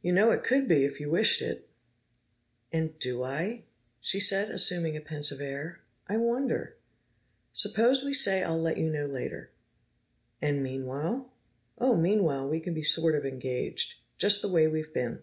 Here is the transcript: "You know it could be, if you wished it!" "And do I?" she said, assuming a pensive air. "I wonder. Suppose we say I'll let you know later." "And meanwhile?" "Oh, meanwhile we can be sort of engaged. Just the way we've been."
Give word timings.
"You 0.00 0.14
know 0.14 0.30
it 0.30 0.44
could 0.44 0.66
be, 0.66 0.86
if 0.86 0.98
you 0.98 1.10
wished 1.10 1.42
it!" 1.42 1.68
"And 2.72 2.98
do 2.98 3.22
I?" 3.22 3.64
she 4.00 4.18
said, 4.18 4.50
assuming 4.50 4.96
a 4.96 5.00
pensive 5.02 5.42
air. 5.42 5.82
"I 6.08 6.16
wonder. 6.16 6.78
Suppose 7.52 8.02
we 8.02 8.14
say 8.14 8.42
I'll 8.42 8.58
let 8.58 8.78
you 8.78 8.88
know 8.88 9.04
later." 9.04 9.50
"And 10.40 10.62
meanwhile?" 10.62 11.34
"Oh, 11.76 12.00
meanwhile 12.00 12.48
we 12.48 12.60
can 12.60 12.72
be 12.72 12.82
sort 12.82 13.14
of 13.14 13.26
engaged. 13.26 13.98
Just 14.16 14.40
the 14.40 14.50
way 14.50 14.66
we've 14.68 14.94
been." 14.94 15.20